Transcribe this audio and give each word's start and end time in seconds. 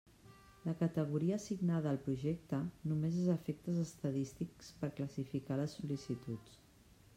La 0.67 0.73
categoria 0.77 1.35
assignada 1.41 1.91
al 1.91 1.99
projecte 2.07 2.61
només 2.93 3.21
és 3.25 3.29
a 3.33 3.37
efectes 3.41 3.83
estadístics, 3.83 4.73
per 4.81 4.93
classificar 5.01 5.63
les 5.63 5.81
sol·licituds. 5.81 6.61